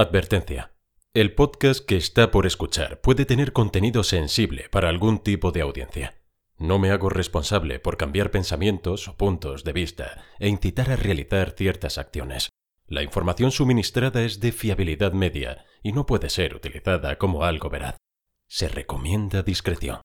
[0.00, 0.70] Advertencia.
[1.12, 6.22] El podcast que está por escuchar puede tener contenido sensible para algún tipo de audiencia.
[6.56, 11.50] No me hago responsable por cambiar pensamientos o puntos de vista e incitar a realizar
[11.50, 12.48] ciertas acciones.
[12.86, 17.96] La información suministrada es de fiabilidad media y no puede ser utilizada como algo veraz.
[18.46, 20.00] Se recomienda discreción.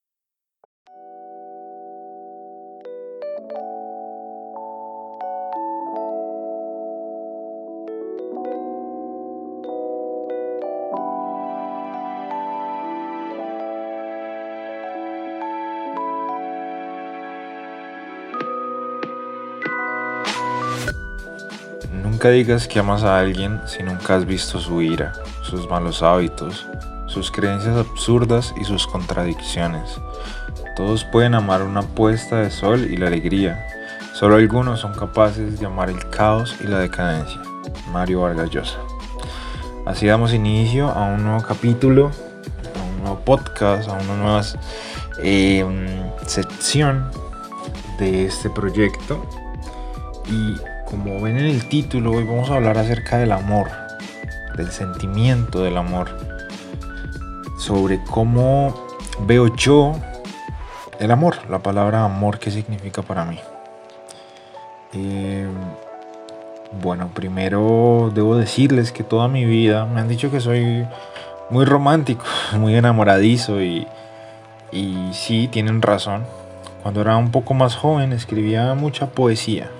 [22.23, 26.65] Nunca digas que amas a alguien si nunca has visto su ira, sus malos hábitos,
[27.05, 29.99] sus creencias absurdas y sus contradicciones.
[30.77, 33.67] Todos pueden amar una puesta de sol y la alegría.
[34.13, 37.41] Solo algunos son capaces de amar el caos y la decadencia.
[37.91, 38.77] Mario Vargas.
[39.85, 42.09] Así damos inicio a un nuevo capítulo,
[42.79, 44.41] a un nuevo podcast, a una nueva
[45.21, 45.65] eh,
[46.25, 47.11] sección
[47.99, 49.27] de este proyecto.
[50.25, 50.55] Y
[50.93, 53.71] como ven en el título, hoy vamos a hablar acerca del amor,
[54.55, 56.15] del sentimiento del amor,
[57.57, 58.75] sobre cómo
[59.21, 59.95] veo yo
[60.99, 63.39] el amor, la palabra amor, qué significa para mí.
[64.93, 65.47] Eh,
[66.79, 70.85] bueno, primero debo decirles que toda mi vida me han dicho que soy
[71.49, 72.23] muy romántico,
[72.59, 73.87] muy enamoradizo y,
[74.71, 76.23] y sí, tienen razón.
[76.83, 79.71] Cuando era un poco más joven escribía mucha poesía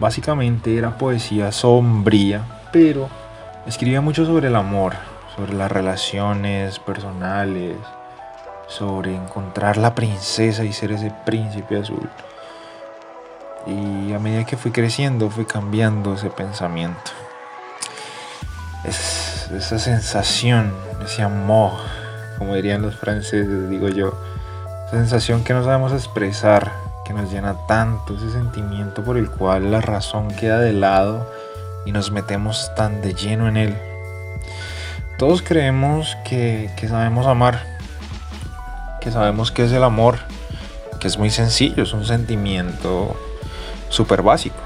[0.00, 3.08] Básicamente era poesía sombría, pero
[3.66, 4.94] escribía mucho sobre el amor,
[5.34, 7.76] sobre las relaciones personales,
[8.68, 12.08] sobre encontrar la princesa y ser ese príncipe azul.
[13.66, 17.10] Y a medida que fui creciendo, fui cambiando ese pensamiento.
[18.84, 20.72] Es, esa sensación,
[21.04, 21.72] ese amor,
[22.38, 24.14] como dirían los franceses, digo yo,
[24.90, 26.70] sensación que no sabemos expresar,
[27.08, 31.26] que nos llena tanto, ese sentimiento por el cual la razón queda de lado
[31.86, 33.78] y nos metemos tan de lleno en él.
[35.16, 37.64] Todos creemos que, sabemos amar,
[39.00, 40.18] que sabemos que es el amor,
[41.00, 43.16] que es muy sencillo, es un sentimiento
[43.88, 44.58] súper básico.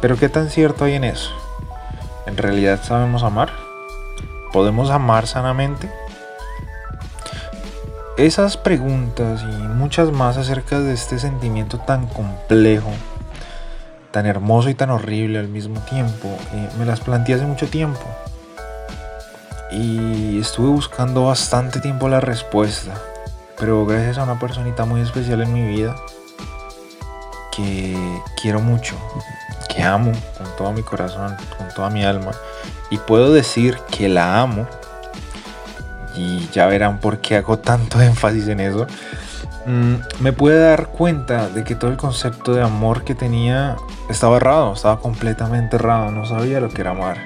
[0.00, 1.30] Pero ¿qué tan cierto hay en eso?
[2.26, 3.52] ¿En realidad sabemos amar?
[4.50, 5.90] ¿Podemos amar sanamente?
[8.22, 12.92] Esas preguntas y muchas más acerca de este sentimiento tan complejo,
[14.12, 17.98] tan hermoso y tan horrible al mismo tiempo, eh, me las planteé hace mucho tiempo.
[19.72, 22.94] Y estuve buscando bastante tiempo la respuesta,
[23.58, 25.96] pero gracias a una personita muy especial en mi vida,
[27.50, 28.94] que quiero mucho,
[29.68, 32.30] que amo con todo mi corazón, con toda mi alma,
[32.88, 34.68] y puedo decir que la amo
[36.16, 38.86] y ya verán por qué hago tanto énfasis en eso,
[39.66, 43.76] mm, me pude dar cuenta de que todo el concepto de amor que tenía
[44.08, 47.18] estaba errado, estaba completamente errado, no sabía lo que era amar.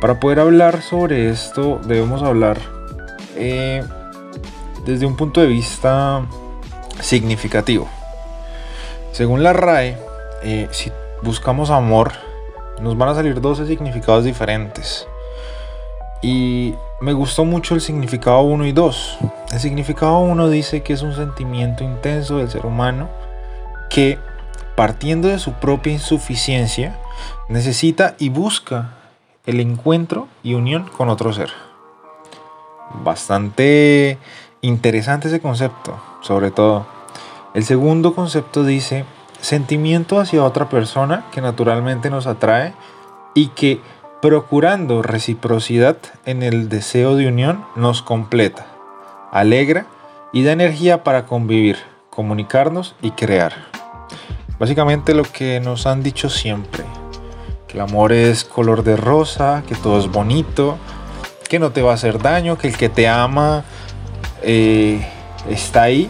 [0.00, 2.58] Para poder hablar sobre esto debemos hablar
[3.36, 3.84] eh,
[4.84, 6.26] desde un punto de vista
[7.00, 7.88] significativo.
[9.12, 9.96] Según la RAE,
[10.42, 10.90] eh, si
[11.22, 12.12] buscamos amor,
[12.80, 15.06] nos van a salir 12 significados diferentes.
[16.20, 19.18] Y me gustó mucho el significado 1 y 2.
[19.50, 23.08] El significado 1 dice que es un sentimiento intenso del ser humano
[23.90, 24.20] que,
[24.76, 26.96] partiendo de su propia insuficiencia,
[27.48, 28.94] necesita y busca
[29.46, 31.50] el encuentro y unión con otro ser.
[33.02, 34.18] Bastante
[34.60, 36.86] interesante ese concepto, sobre todo.
[37.52, 39.04] El segundo concepto dice
[39.40, 42.74] sentimiento hacia otra persona que naturalmente nos atrae
[43.34, 43.80] y que
[44.22, 45.96] procurando reciprocidad
[46.26, 48.66] en el deseo de unión, nos completa,
[49.32, 49.86] alegra
[50.32, 51.78] y da energía para convivir,
[52.08, 53.52] comunicarnos y crear.
[54.60, 56.84] Básicamente lo que nos han dicho siempre,
[57.66, 60.78] que el amor es color de rosa, que todo es bonito,
[61.48, 63.64] que no te va a hacer daño, que el que te ama
[64.42, 65.04] eh,
[65.50, 66.08] está ahí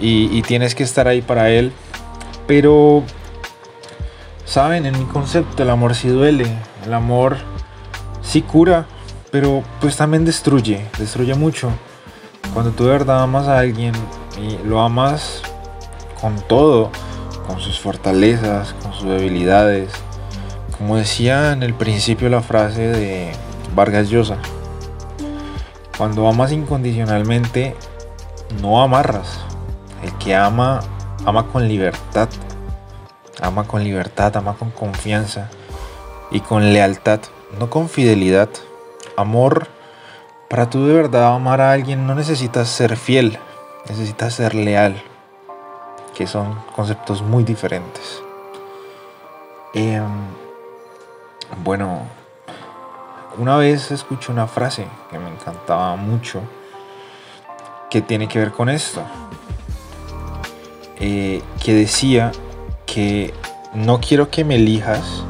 [0.00, 1.72] y, y tienes que estar ahí para él.
[2.46, 3.02] Pero,
[4.44, 6.46] saben, en mi concepto el amor sí duele,
[6.84, 7.36] el amor
[8.22, 8.86] sí cura,
[9.30, 11.70] pero pues también destruye, destruye mucho.
[12.52, 13.94] Cuando tú de verdad amas a alguien
[14.38, 15.42] y lo amas
[16.20, 16.90] con todo,
[17.46, 19.92] con sus fortalezas, con sus debilidades,
[20.76, 23.32] como decía en el principio la frase de
[23.74, 24.36] Vargas Llosa,
[25.96, 27.76] cuando amas incondicionalmente,
[28.60, 29.40] no amarras.
[30.02, 30.80] El que ama,
[31.24, 32.28] ama con libertad.
[33.40, 35.48] Ama con libertad, ama con confianza
[36.32, 37.20] y con lealtad,
[37.58, 38.48] no con fidelidad.
[39.16, 39.68] Amor,
[40.48, 43.38] para tú de verdad amar a alguien no necesitas ser fiel,
[43.88, 45.02] necesitas ser leal,
[46.14, 48.22] que son conceptos muy diferentes.
[49.74, 50.04] Em,
[51.62, 52.00] bueno,
[53.38, 56.40] una vez escuché una frase que me encantaba mucho,
[57.90, 59.02] que tiene que ver con esto,
[60.98, 62.32] eh, que decía
[62.86, 63.34] que
[63.74, 65.24] no quiero que me elijas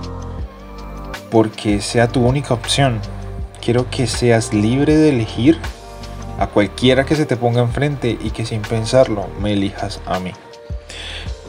[1.32, 3.00] porque sea tu única opción.
[3.64, 5.58] Quiero que seas libre de elegir
[6.38, 10.32] a cualquiera que se te ponga enfrente y que sin pensarlo me elijas a mí.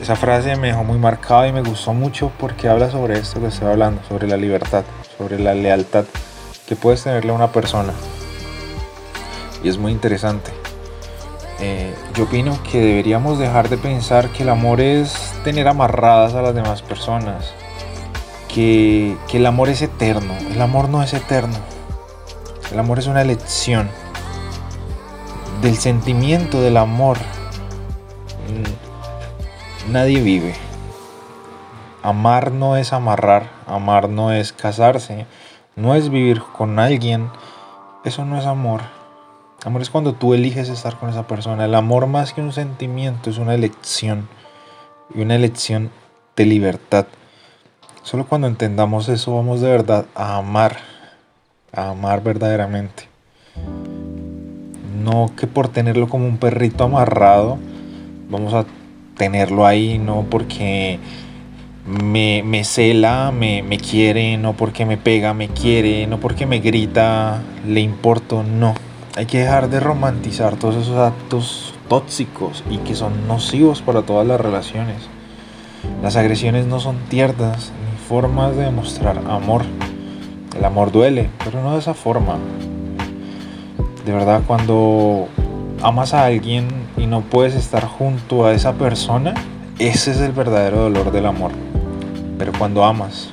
[0.01, 3.47] Esa frase me dejó muy marcada y me gustó mucho porque habla sobre esto que
[3.47, 4.85] estoy hablando, sobre la libertad,
[5.18, 6.06] sobre la lealtad
[6.65, 7.91] que puedes tenerle a una persona.
[9.63, 10.51] Y es muy interesante.
[11.59, 16.41] Eh, yo opino que deberíamos dejar de pensar que el amor es tener amarradas a
[16.41, 17.53] las demás personas
[18.53, 20.33] que, el amor es eterno.
[20.51, 21.57] El amor no es eterno.
[22.71, 23.89] El amor es una elección.
[25.61, 27.17] Del sentimiento del amor
[28.47, 30.53] mm, nadie vive.
[32.01, 35.25] Amar no es amarrar, amar no es casarse,
[35.75, 37.29] no es vivir con alguien.
[38.03, 38.81] Eso no es amor.
[39.65, 41.65] Amor es cuando tú eliges estar con esa persona.
[41.65, 44.27] El amor más que un sentimiento es una elección.
[45.15, 45.91] Y una elección
[46.35, 47.05] de libertad.
[48.03, 50.75] Solo cuando entendamos eso vamos de verdad a amar,
[51.71, 53.07] a amar verdaderamente.
[55.01, 57.57] No que por tenerlo como un perrito amarrado
[58.29, 58.65] vamos a
[59.15, 61.00] tenerlo ahí, no porque
[61.88, 67.41] me, cela, me, me quiere, no porque me pega, me quiere, no porque me grita,
[67.65, 68.73] le importo, no.
[69.15, 74.27] Hay que dejar de romantizar todos esos actos tóxicos y que son nocivos para todas
[74.27, 74.97] las relaciones.
[76.01, 77.71] Las agresiones no son tiernas
[78.13, 79.63] formas de demostrar amor.
[80.56, 82.38] El amor duele, pero no de esa forma.
[84.06, 85.30] De verdad, cuando
[85.81, 89.33] amas a alguien y no puedes estar junto a esa persona,
[89.80, 91.54] ese es el verdadero dolor del amor.
[92.38, 93.30] Pero cuando amas,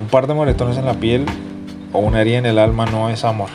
[0.00, 1.26] un par de moretones en la piel
[1.92, 3.50] o una herida en el alma no es amor.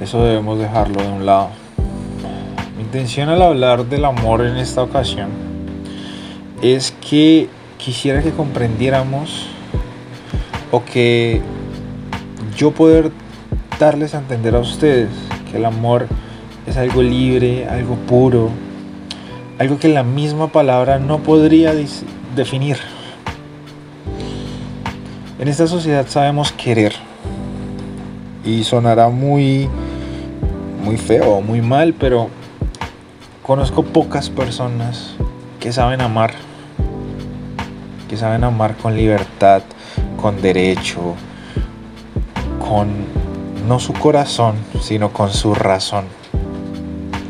[0.00, 1.48] Eso debemos dejarlo de un lado.
[2.76, 5.30] Mi intención al hablar del amor en esta ocasión
[6.62, 7.48] es que
[7.84, 9.48] quisiera que comprendiéramos
[10.70, 11.40] o que
[12.56, 13.10] yo poder
[13.80, 15.08] darles a entender a ustedes
[15.50, 16.06] que el amor
[16.66, 18.50] es algo libre, algo puro,
[19.58, 21.74] algo que la misma palabra no podría
[22.36, 22.76] definir.
[25.40, 26.94] En esta sociedad sabemos querer
[28.44, 29.68] y sonará muy
[30.84, 32.28] muy feo, muy mal, pero
[33.42, 35.14] conozco pocas personas
[35.58, 36.51] que saben amar
[38.12, 39.62] que saben amar con libertad,
[40.20, 41.14] con derecho,
[42.58, 43.06] con
[43.66, 46.04] no su corazón, sino con su razón.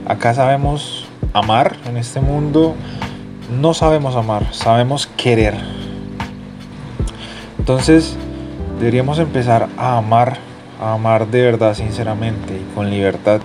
[0.08, 2.74] Acá sabemos amar en este mundo,
[3.60, 5.54] no sabemos amar, sabemos querer.
[7.60, 8.16] Entonces
[8.80, 10.38] deberíamos empezar a amar,
[10.80, 13.40] a amar de verdad, sinceramente y con libertad,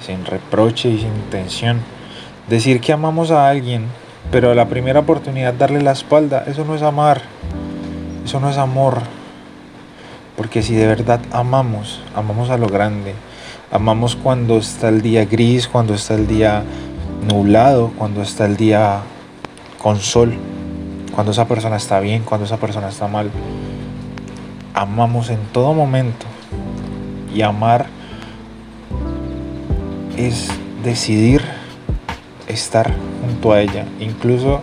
[0.00, 1.80] sin reproche y sin intención.
[2.48, 3.86] Decir que amamos a alguien
[4.30, 7.22] pero la primera oportunidad darle la espalda, eso no es amar,
[8.24, 9.00] eso no es amor.
[10.36, 13.14] Porque si de verdad amamos, amamos a lo grande,
[13.70, 16.62] amamos cuando está el día gris, cuando está el día
[17.26, 19.00] nublado, cuando está el día
[19.82, 20.36] con sol,
[21.14, 23.30] cuando esa persona está bien, cuando esa persona está mal.
[24.74, 26.26] Amamos en todo momento.
[27.34, 27.86] Y amar
[30.16, 30.48] es
[30.82, 31.42] decidir
[32.48, 34.62] estar junto a ella, incluso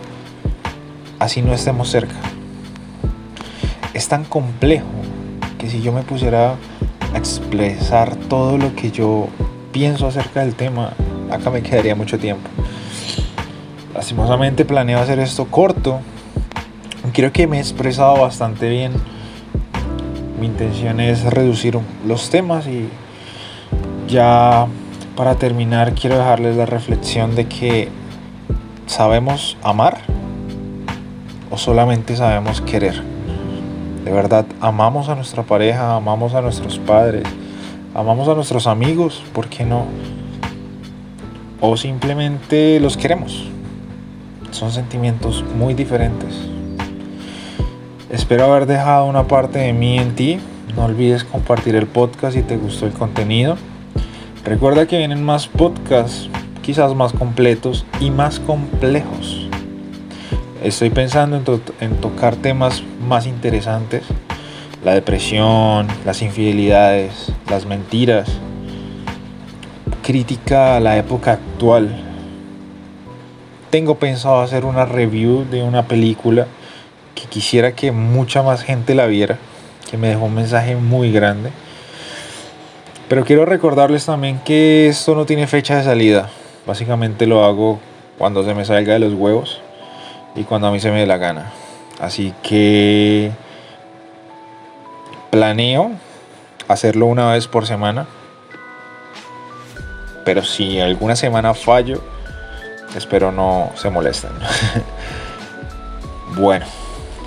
[1.18, 2.14] así no estemos cerca.
[3.92, 4.86] Es tan complejo
[5.58, 6.56] que si yo me pusiera
[7.12, 9.28] a expresar todo lo que yo
[9.72, 10.92] pienso acerca del tema,
[11.30, 12.48] acá me quedaría mucho tiempo.
[13.94, 16.00] Lastimosamente planeo hacer esto corto.
[17.12, 18.92] Creo que me he expresado bastante bien.
[20.40, 22.88] Mi intención es reducir los temas y
[24.08, 24.66] ya
[25.16, 27.88] para terminar, quiero dejarles la reflexión de que
[28.86, 29.98] sabemos amar
[31.50, 33.00] o solamente sabemos querer.
[34.04, 37.22] De verdad, amamos a nuestra pareja, amamos a nuestros padres,
[37.94, 39.86] amamos a nuestros amigos, ¿por qué no?
[41.60, 43.48] O simplemente los queremos.
[44.50, 46.34] Son sentimientos muy diferentes.
[48.10, 50.38] Espero haber dejado una parte de mí en ti.
[50.76, 53.56] No olvides compartir el podcast si te gustó el contenido.
[54.44, 56.28] Recuerda que vienen más podcasts,
[56.60, 59.48] quizás más completos y más complejos.
[60.62, 61.42] Estoy pensando
[61.80, 64.02] en, tocar temas más interesantes.
[64.84, 68.28] La depresión, las infidelidades, las mentiras.
[70.02, 72.02] Crítica a la época actual.
[73.70, 76.46] Tengo pensado hacer una review de una película
[77.14, 79.38] que quisiera que mucha más gente la viera,
[79.90, 81.50] que me dejó un mensaje muy grande.
[83.08, 86.30] Pero quiero recordarles también que esto no tiene fecha de salida.
[86.66, 87.78] Básicamente lo hago
[88.18, 89.60] cuando se me salga de los huevos
[90.34, 91.52] y cuando a mí se me dé la gana.
[92.00, 93.30] Así que
[95.30, 95.92] planeo
[96.66, 98.06] hacerlo una vez por semana.
[100.24, 102.02] Pero si alguna semana fallo,
[102.96, 104.30] espero no se molesten.
[106.36, 106.64] bueno,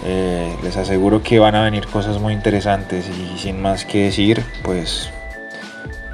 [0.03, 4.43] eh, les aseguro que van a venir cosas muy interesantes y sin más que decir,
[4.63, 5.11] pues